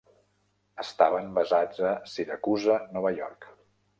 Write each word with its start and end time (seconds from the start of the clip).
Estaven 0.83 1.29
basats 1.35 1.83
a 1.91 1.93
Syracuse, 2.13 2.81
Nova 2.97 3.15
York. 3.21 3.49